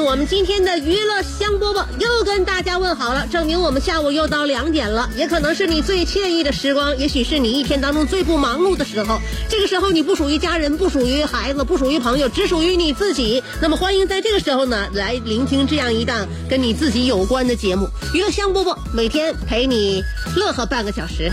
[0.00, 9.20] 我们今天的娱乐香饽饽，又跟大家问好了，证明我们下午又到两点了，也可能是你最惬意的时光，也许是你一天当中最不忙碌的时候。
[9.48, 13.42] 这个时候你不属于家人，不属于孩子，不属于朋友，只属于你自己。
[13.60, 20.02] 那么欢迎在这个时候呢，来聆听这样一档跟你自己有关的节目——娱乐香饽饽，每天陪你
[20.36, 21.30] 乐呵半个小时。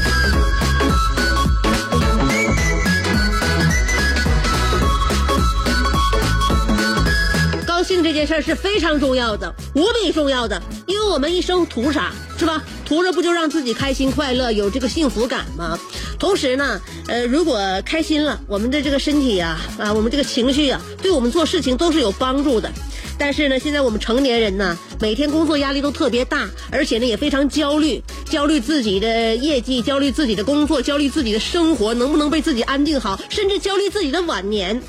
[7.93, 12.63] 高兴这件事儿是非常重要的，无比重要的，因为我们一生图啥，是吧？
[12.83, 15.77] 图着不就让自己开心快乐，有这个幸福感吗？
[16.17, 22.67] 同时呢，呃，如果开心了，我们的这个身体呀、啊，我们这个情绪呀、对我们做事情都是有帮助的。
[23.15, 34.81] 但是呢，现在我们成年人呢，每天工作压力都特别大，而且呢也非常焦虑，焦虑自己的业绩，焦虑自己的工作，焦虑自己的生活能不能被自己安定好，甚至焦虑自己的晚年。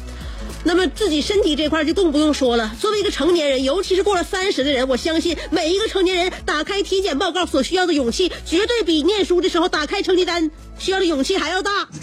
[0.64, 2.74] 那么自己身体这块就更不用说了。
[2.80, 11.88] 作为一个成年人，尤其是过了三十的人，我相信每一个成年人打开体检报告所需要的勇气，绝对比念书的时候打开成绩单需要的勇气还要大。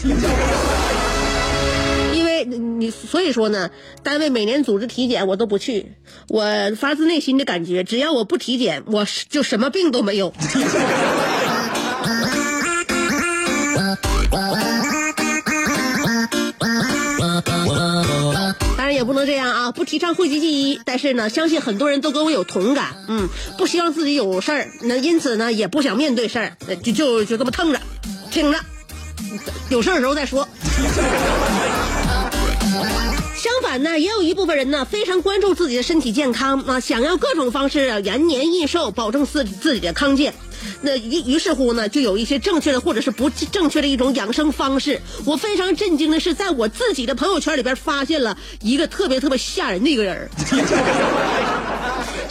[2.13, 3.71] 因为你所以说呢，
[4.03, 5.93] 单位每年组织体检我都不去，
[6.27, 6.43] 我
[6.77, 10.33] 发自内心的感觉，只要我不体检，我就什么病都没有。
[19.11, 20.79] 不能这样啊，不提倡讳疾忌医。
[20.85, 23.27] 但是呢，相信很多人都跟我有同感，嗯，
[23.57, 27.81] 不希望自己有事儿，那因此呢，也不想面对事儿，就就就这么腾着，
[28.31, 28.59] 听着，
[29.69, 30.47] 有事儿的时候再说。
[33.35, 40.33] 相反呢，也有一部分人呢非常关注自己的身体健康啊，想要各种方式延年益寿，保证自自己的康健。
[40.81, 44.99] 那于于是乎呢，就有一些正确的或者是不正确的一种养生方式。
[45.25, 50.29] 我非常震惊的是，在我自己的朋友圈里边发现了一个特别特别吓人的一个人。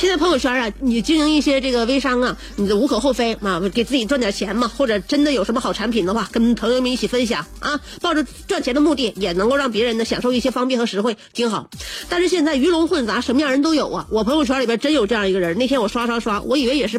[0.00, 11.68] 现在朋友圈啊，你经营一些这个微商啊，你的无可厚非啊，给自己赚点钱嘛，或者真的有什么好产品的话，跟朋友们一起分享啊，抱着赚钱的目的，也能够让别人呢享受一些方便和实惠，挺好。
[12.08, 14.06] 但是现在鱼龙混杂，什么样人都有啊。
[14.10, 16.98] 我朋友圈里边真有这样一个人，那天我刷刷刷，我以为也是，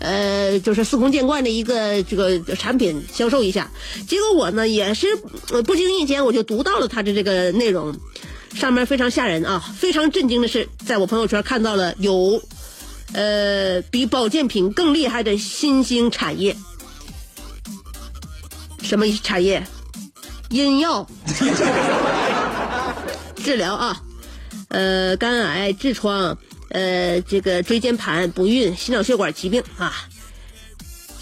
[0.00, 3.70] 呃，就是司空见惯的一个这个产品销售一下，
[4.08, 5.06] 结果我呢也是
[5.64, 7.94] 不经意间我就读到了他的这个内容。
[8.54, 9.62] 上面非常吓人啊！
[9.78, 12.42] 非常震惊的是，在我朋友圈看到了有，
[13.12, 16.54] 呃，比保健品更厉害的新兴产业。
[18.82, 19.64] 什么产业？
[20.50, 21.06] 医药
[23.36, 24.02] 治疗啊，
[24.68, 26.36] 呃，肝癌、痔疮，
[26.70, 29.94] 呃，这个椎间盘、不孕、心脑血管疾病啊。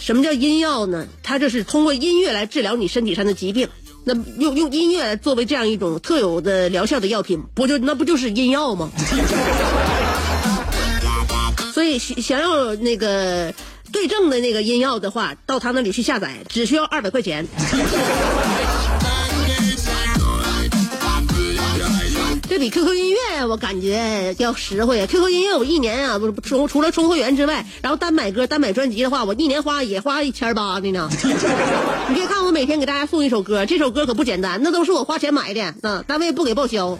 [0.08, 1.06] 什么叫音药呢？
[1.22, 3.68] 它就是通过音乐来治疗你身体上的疾病。
[4.06, 8.90] 那用用音乐来作为这样一种特有的疗效的药品，不就那不就是音药吗？
[11.74, 13.52] 所以想要那个
[13.92, 17.46] 对症的那个音药的话，到他那里去下载，只需要二百块钱。
[22.58, 25.06] 比 QQ 音乐我感觉要实惠。
[25.06, 31.08] QQ 音乐我一年啊，不是除除了充会员之外，然后单买歌、单买专辑的话，我一年花也花一千八的呢。
[32.08, 36.98] 你别看我每天给大家送一首歌，这首歌可不简单，那都是我花钱买的，单位不给报销。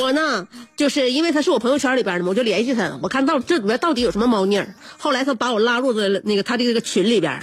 [0.00, 0.46] 我呢，
[0.76, 4.74] 就是因为他是我朋友圈里边的嘛，我就联系他，我看到这里面到底有什么猫腻儿。
[4.96, 7.40] 后来他把我拉入了那个他这个群里边。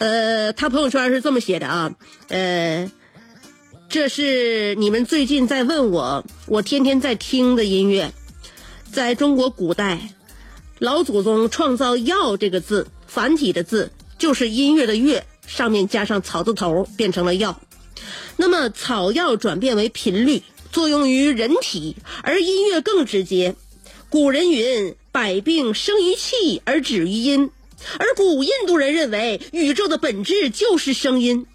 [0.00, 1.94] 呃，他朋友圈是这么写的啊，
[2.28, 2.90] 呃，
[3.90, 8.10] 这是你们最近在问我，我天天在听的音乐，
[8.90, 10.14] 在中国古代，
[10.78, 17.60] 老祖宗创造“药”这个字，繁体的字就是音乐的“乐”，上面加上草字头，变成了药。
[18.38, 20.42] 那么草药转变为频率，
[20.72, 23.54] 作用于人体，而音乐更直接。
[24.08, 27.50] 古人云：“百病生于气而止于音。”
[27.98, 31.46] 而古印度人认为，宇宙的本质就是声音，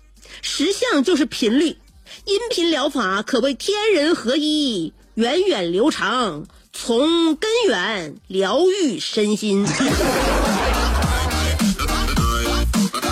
[0.42, 1.78] 实相就是频率，
[2.26, 9.66] 音频疗法可谓天人合一，源远流长，从根源疗愈身心。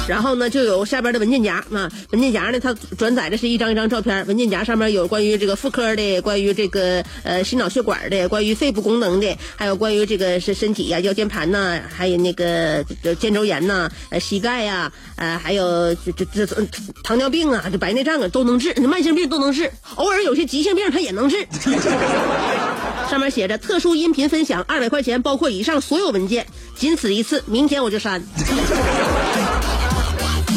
[0.06, 12.84] 然后呢，就有下边的文件夹啊，文件夹呢，它转载的是一张一张照片，文件夹上面有关于这个妇科的，关于这个呃心脑血管的，关于肺部功能的，还有关于这个是身体呀腰间盘呐，还有那个
[13.18, 16.68] 肩周炎呐，呃膝盖呀，呃还有这这这
[17.04, 21.48] 糖尿病啊，这白内障啊都能治，慢性病都能治，偶尔有些急性病它也能治。
[23.10, 26.46] 上面写着特殊音频分享二百块钱，包括以上所有文件，
[26.76, 28.22] 仅此一次，明天我就删。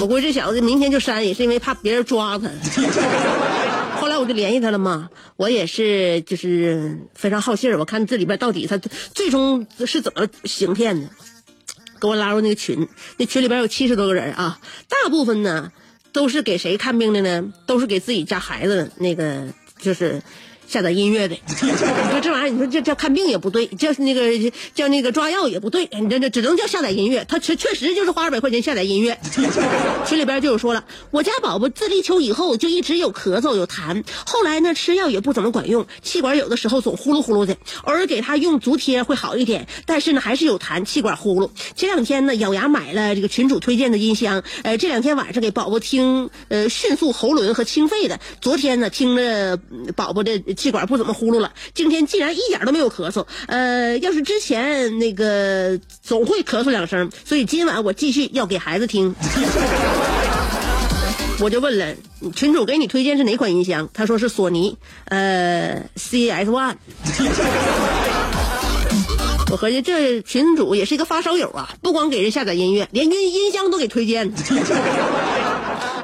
[0.01, 2.49] 我估计这小子明天就删，也是因为怕别人抓他。
[3.99, 11.09] 后来我就联系他了嘛，我也是就是非常好信儿，我看这里边到底他最终是怎么行骗的，
[12.01, 15.73] 给我拉入那个群，那群里边有七十多个人啊，大部分呢
[16.13, 17.53] 都是给谁看病的呢？
[17.67, 19.47] 都是给自己家孩子那个
[19.79, 20.23] 就是。
[20.69, 27.25] 下载音乐的， 你说这玩意儿，你说这叫看病也不对，叫那个叫那个抓药也不对，你这这只能叫下载音乐。
[27.29, 29.19] 他确确实就是花二百块钱下载音乐。
[30.07, 41.51] 群里边就有说了，我家宝宝自立秋以后就一直有咳嗽有痰，后来呢吃药也不怎么管用，气管有的时候总呼噜呼噜的，偶尔给他用足贴会好一点，但是呢还是有痰，气管呼噜。
[41.77, 49.57] 前两天呢咬牙买了这个群主推荐的音箱，呃这两天晚上给宝宝听呃迅速喉轮和清肺的，昨天呢听了
[49.95, 50.43] 宝宝的。
[50.57, 53.25] 气管不怎么呼噜了，今天竟然一点都没有咳嗽。
[53.47, 59.15] 呃，要是之前那个总会咳嗽两声，所以今晚我继续要给孩子听。
[61.39, 61.95] 我就问了
[62.35, 63.89] 群主给你推荐是哪款音箱？
[63.93, 66.77] 他说是索尼，呃，CS One。
[69.51, 74.33] 我合计这群主也是一个发烧友啊，不光给人下载音乐，连音音箱都给推荐。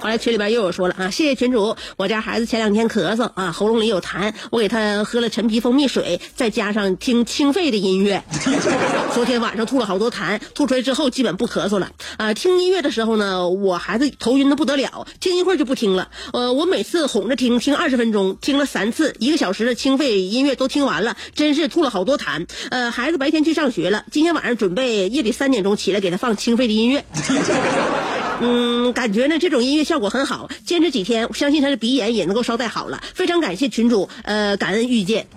[0.03, 8.25] 后来群里边又有说了啊，谢谢群主，我家孩子前两天咳嗽啊，喉咙里有痰，我给他喝了陈皮蜂蜜水，再加上听清肺的音乐，
[9.15, 12.35] 昨天晚上吐了好多痰，吐出来之后基本不咳嗽了啊。
[12.35, 16.09] 听音乐的时候呢，我孩子头晕的不得了，听一会儿就不听了。
[16.33, 22.49] 呃，我每次哄着听，听二十分钟，听了三次，一个小时的清肺音乐都听完了，真是吐了好多痰。
[22.71, 27.05] 呃，孩子白天去上学了，今天晚上准备夜里三点钟起来给他放清肺的音乐。
[28.41, 33.03] 嗯，感觉呢这种音乐效果很好，坚持几天，相信他的鼻炎也能够稍带好了。
[33.15, 35.27] 非常感谢群主，呃，感恩遇见。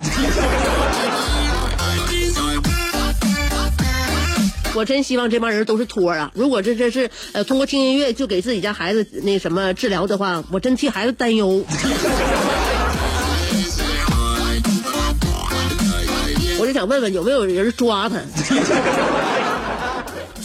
[4.74, 6.30] 我真希望这帮人都是托啊！
[6.34, 11.64] 如果这这是呃通过听音乐就给自己家孩子那什么治疗的话，我真替孩子担忧。
[16.58, 18.16] 我就想问问有没有人抓他。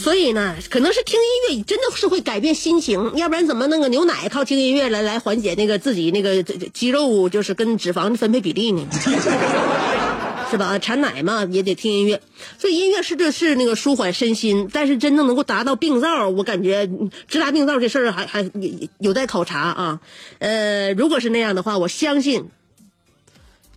[0.02, 8.84] 所以呢，可能是听音乐真的是会改变心情，要不然怎么那个牛奶靠听音乐来来缓解那个自己那个肌肉就是跟脂肪的分配比例呢？
[10.50, 10.78] 是吧？
[10.78, 12.20] 产奶嘛也得听音乐，
[12.58, 16.90] 所以音乐是这是那个舒缓身心，但是真正能够达到病灶，我感觉
[17.28, 18.50] 直达病灶这事儿还还
[18.98, 20.00] 有待考察啊。
[20.40, 22.50] 呃，如果是那样的话，我相信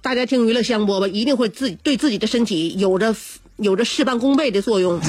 [0.01, 3.15] 大家听娱乐香饽饽一定会自己对自己的身体有着
[3.55, 4.99] 有着事半功倍的作用。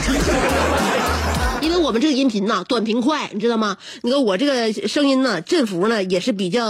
[1.87, 3.77] 我们这个音频呐，短平快，你知道吗？
[4.03, 6.67] 你看我这个声音呢，振幅呢也是比较，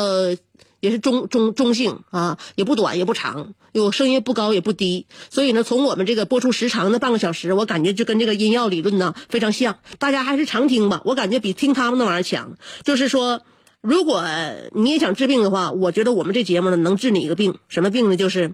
[0.81, 5.07] 也是中中中性啊，也不短也不长，有声音不高也不低。
[5.31, 9.79] 所以呢，从我们这个播出时长的半个小时，我感觉就跟这个音药理论呢非常像。
[9.99, 12.59] 大家还是常听吧，我感觉比听他们那玩意儿强。
[12.85, 13.41] 就是说，
[13.81, 14.23] 如果
[14.75, 18.19] 你也想治病的话，我觉得我们这节目呢能治你一个病，什么病呢？
[18.19, 18.53] 就是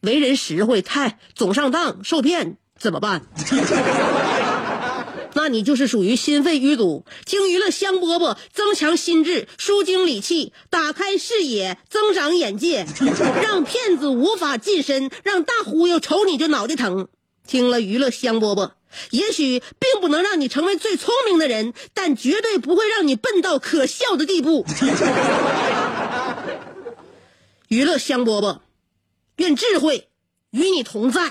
[0.00, 3.26] 为人实惠，太总上当受骗怎么办？
[5.38, 12.84] 那你就是属于心肺淤堵，听娱乐香饽饽，增强心智，舒经理气，打开视野，增长眼界，
[13.40, 17.06] 让骗子无法近身，让大忽悠瞅你就脑袋疼。
[17.46, 18.72] 听了娱乐香饽饽，
[19.10, 24.66] 也许并不能让你成为最聪明的人，但绝对不会让你笨到可笑的地步。
[27.68, 28.58] 娱乐香饽饽，
[29.36, 30.08] 愿智慧
[30.50, 31.30] 与你同在。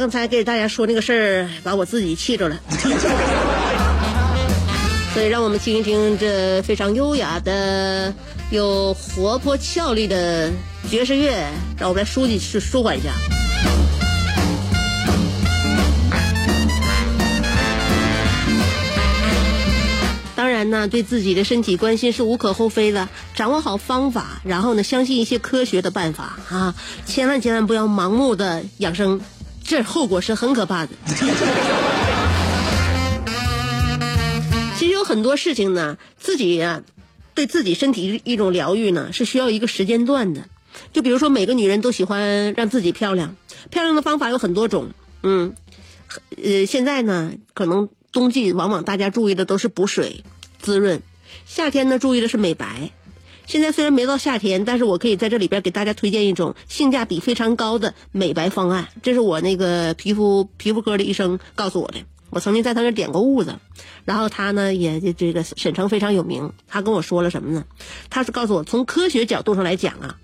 [0.00, 2.58] 刚才给大家说那个事儿，把我自己气着了。
[5.12, 8.10] 所以，让我们听一听这非常优雅的、
[8.50, 10.50] 有活泼俏丽的
[10.88, 11.46] 爵士乐，
[11.78, 13.10] 让我们来舒解、舒舒缓一下。
[20.34, 29.20] 当然呢，对自己的身体关心是无可厚非的，掌握好方法，然后呢，相信一些科学的办法啊，千万千万不要盲目的养生，
[29.70, 30.90] 这后果是很可怕的。
[34.76, 36.82] 其实有很多事情呢，自己呀、
[37.34, 40.48] 对自己身体一种疗愈呢，是需要一个时间段的。
[40.92, 43.36] 就比如说，每个女人都喜欢让自己漂亮，
[43.70, 44.90] 漂亮的方法有很多种。
[45.22, 45.54] 嗯，
[46.42, 50.24] 呃，现在呢，可能冬季往往大家注意的都是补水、
[50.58, 51.00] 滋润，
[51.46, 52.90] 夏天呢注意的是美白。
[53.50, 61.98] 现在虽然没到夏天，但是我可以在这里边给大家推荐一种性价比非常高的美白方案，这是我那个皮肤皮肤科的医生告诉我的。
[62.30, 63.56] 我曾经在他那点过痦子，
[64.04, 67.64] 然后他呢也这这个沈城非常有名，他跟我说了什么呢？
[68.08, 70.16] 他是告诉我，从科学角度上来讲啊，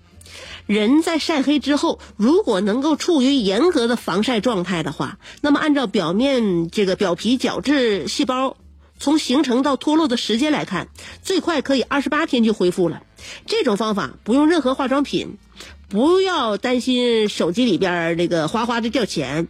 [0.67, 8.57] 人在晒黑之后，如果能够处于严格的防晒状态的话，那么按照表面这个表皮角质细胞
[8.99, 10.89] 从形成到脱落的时间来看，
[11.23, 13.03] 最快可以二十八天就恢复了。
[13.47, 15.39] 这种方法不用任何化妆品，
[15.89, 19.49] 不要担心手机里边这个哗哗的掉钱。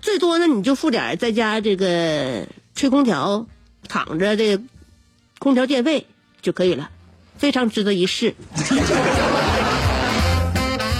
[0.00, 3.46] 最多呢，你就付点在家这个吹空调，
[3.88, 4.60] 躺着这
[5.38, 6.06] 空调电费
[6.42, 6.90] 就可以了，
[7.36, 8.34] 非常值得一试。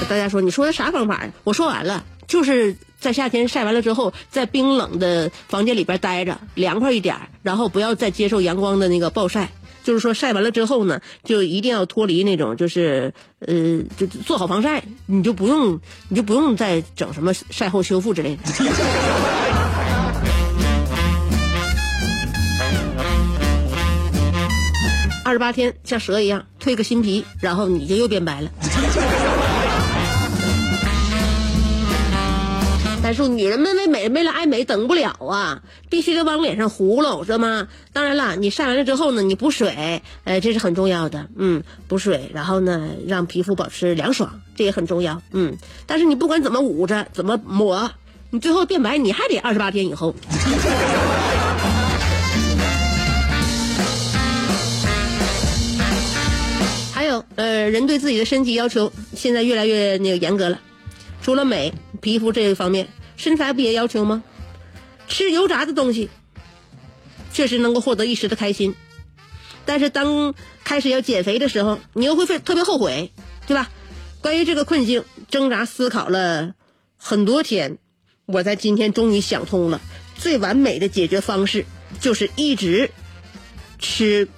[0.08, 1.32] 大家说，你说的啥方法呀？
[1.42, 9.52] 我说完了，就是在夏天晒完了之后，在冰冷的房间里边待着，凉快一点，然后不要再接受阳光的那个暴晒。
[9.84, 18.42] 就是说晒完了之后呢，就一定要脱离那种就是呃，就做好防晒，你就不用你就不用再整什么晒后修复之类的。
[25.25, 28.50] 二十八天像蛇一样蜕个新皮，然后你就又变白了。
[33.06, 37.68] 但是女人们为美为了爱美等不了啊，必须得往脸上糊弄，是吗？
[37.92, 45.56] 当然了，你晒完了之后呢，你补水，呃，这是很重要的，嗯，补水，然后呢，让皮肤保持凉爽，这也很重要，嗯。
[45.86, 47.92] 但是你不管怎么捂着，怎么抹，
[48.30, 50.12] 你最后变白，你还得二十八天以后。
[56.92, 60.58] 还有，呃，人对自己的身体要求现在越来越那个严格了。
[61.23, 64.23] 除了美皮肤这一方面，身材不也要求吗？
[65.08, 66.11] 吃油炸的东西，
[67.32, 68.75] 确实能够获得一时的开心，
[69.64, 73.12] 但是当开始要减肥的时候，你又会非特别后悔，
[73.46, 73.70] 对吧？
[74.20, 76.54] 关于这个困境，挣扎思考了
[76.96, 77.78] 很多天，
[78.26, 79.80] 我在今天终于想通了，
[80.16, 81.64] 最完美的解决方式
[82.00, 82.90] 就是一直
[83.78, 84.28] 吃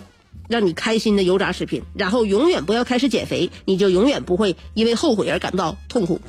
[0.48, 6.20] 让你开心的油炸食品，然后永远不要开始减肥，你就永远不会因为后悔而感到痛苦。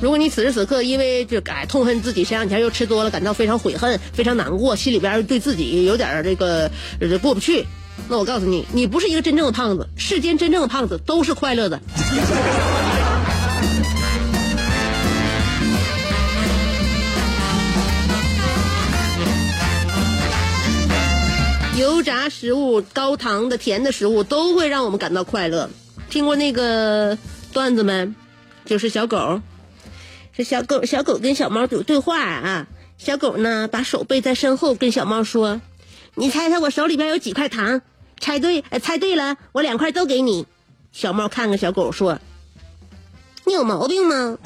[0.00, 6.70] 如果你此时此刻因为这改痛恨自己前两天又吃多了，感到非常悔恨、非常难过，心里边对自己有点这个
[7.20, 7.66] 过不去，
[8.08, 11.80] 那我告诉你，你不是一个真正的胖子，世间真正的胖子都是快乐的。
[21.88, 25.70] 油炸食物、高糖的、甜的食物都会让我们感到快乐。
[26.10, 27.16] 听过那个
[27.52, 28.14] 段子没？
[28.64, 29.40] 就是小狗，
[30.36, 32.66] 是小狗，小狗跟小猫有对话啊。
[32.98, 35.60] 小狗呢，把手背在身后，跟小猫说
[36.14, 37.80] ：“你猜猜我手里边有几块糖？
[38.20, 40.46] 猜对，呃猜对了，我两块都给你。”
[40.92, 42.20] 小猫看看小狗说
[43.46, 44.36] ：“你有毛病吗？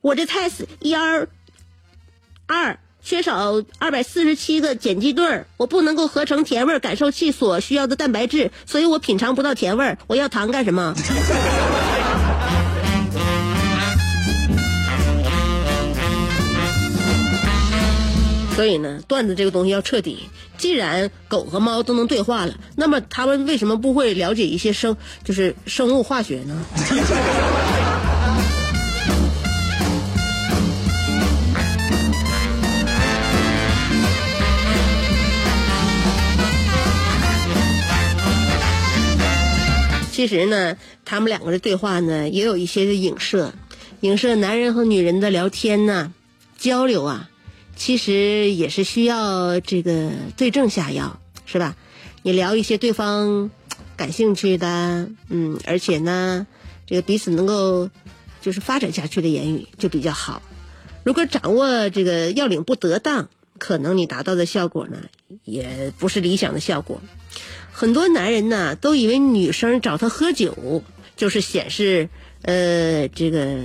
[0.00, 1.28] 我这菜是一二
[2.46, 2.78] 二。”
[3.08, 9.96] 缺少二百四十七个碱基对儿，我不能够合成甜味感受器所需要的蛋白质，所以我品尝不到甜味儿。
[10.06, 10.94] 我要糖干什么？
[18.54, 20.28] 所以呢，段子这个东西要彻底。
[20.58, 26.62] 既然狗和猫都能对话了，那么它们为什么不会了解一些生就是生物化学呢？
[40.18, 43.54] 其实呢，他们两个的对话呢，也有一些影射，
[44.00, 46.12] 影射男人和女人的聊天呐、
[46.58, 47.30] 交流啊，
[47.76, 51.76] 其实也是需要这个对症下药，是吧？
[52.24, 53.48] 你聊一些对方
[53.96, 56.48] 感兴趣的，嗯，而且呢，
[56.84, 57.88] 这个彼此能够
[58.40, 60.42] 就是发展下去的言语就比较好。
[61.04, 64.98] 如果掌握这个要领不得当，可能你达到的效果呢，
[65.44, 67.00] 也不是理想的效果。
[67.78, 70.82] 很多男人呢，都以为女生找他喝酒
[71.16, 72.08] 就是显示
[72.42, 73.56] 呃这个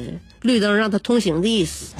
[0.43, 1.95] 绿灯让他通行的意思。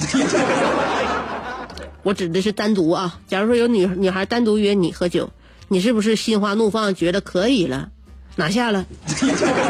[2.04, 5.32] 我指的是单独啊，假如说有女女孩单独约你喝酒，
[5.66, 7.90] 你是不是心花怒放，觉得可以了，
[8.36, 8.86] 拿下了？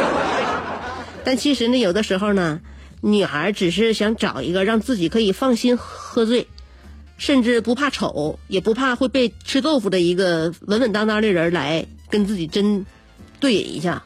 [1.24, 2.60] 但其实呢，有的时候呢，
[3.00, 6.46] 女孩只是想找一个让自己可以放心喝醉，
[7.16, 11.86] 甚至不怕丑，也不怕会被吃豆腐的一个稳稳当当的人来。
[12.10, 12.86] 跟自己真
[13.40, 14.04] 对饮一下，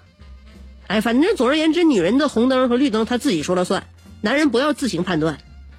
[0.86, 3.86] 哎，反正总而言之，女人的红灯和绿灯她自己说了算，
[4.22, 5.38] 男人不要自行判断，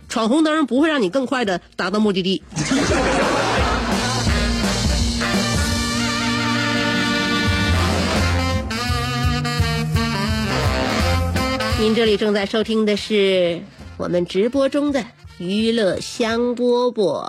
[0.09, 2.43] 闯红灯不会让你更快的达到目的地。
[11.79, 13.63] 您这里正在收听的是
[13.97, 15.03] 我们直播中的
[15.39, 17.25] 娱乐香饽饽。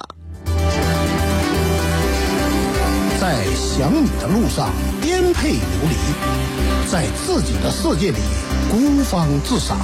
[3.21, 8.19] 在想你的路上颠沛流离，在自己的世界里
[8.69, 9.79] 孤芳自赏，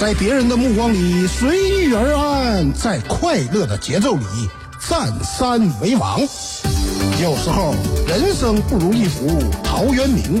[0.00, 4.24] 在别人的目光里随遇而安，在快乐的节奏里
[4.88, 6.18] 占山为王。
[7.20, 7.74] 有时候
[8.08, 9.26] 人生不如一幅
[9.62, 10.40] 陶渊明，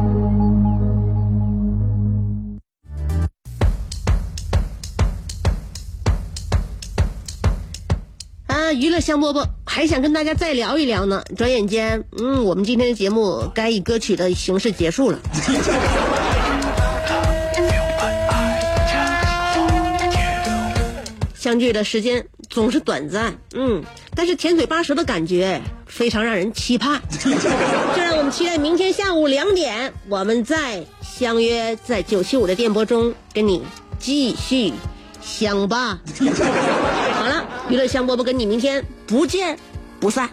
[8.73, 11.23] 娱乐香饽饽还想跟大家再聊一聊呢。
[11.35, 15.19] 转眼间，嗯，我们今天的节目该以歌曲的形式结束了。
[21.33, 23.83] 相聚的时间总是短暂，嗯，
[24.15, 27.01] 但是甜嘴巴舌的感觉非常让人期盼。
[27.19, 33.63] 就让我们期待明天下午两点，我们再相约在九七五的电波中，跟你
[33.99, 34.71] 继续
[35.21, 35.99] 相伴。
[37.71, 39.57] 娱乐香饽饽跟你明天不见
[39.97, 40.29] 不散。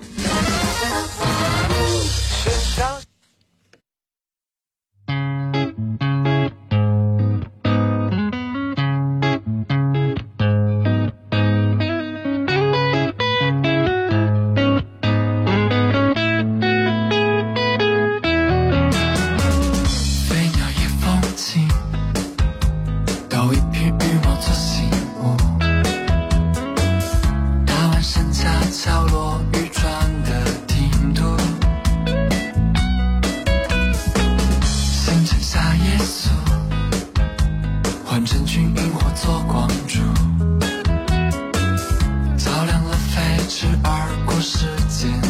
[43.49, 45.28] 驰而过时间。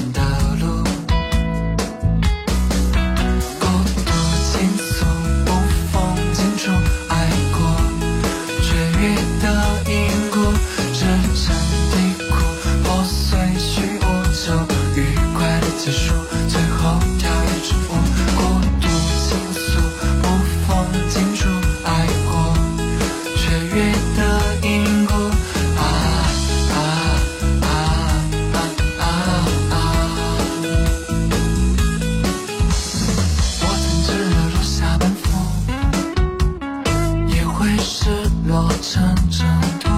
[38.60, 39.44] 我撑着
[39.78, 39.88] 头，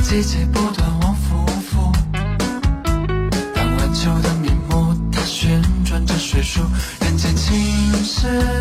[0.00, 1.92] 季节不断往复复。
[3.54, 6.62] 当晚秋的面目，它旋转着水树，
[7.00, 7.54] 人间情
[8.04, 8.55] 事。